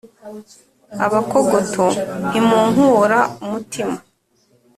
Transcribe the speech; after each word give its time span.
Abakogoto 1.05 1.85
ntimunkura 2.27 3.19
umutima. 3.43 3.95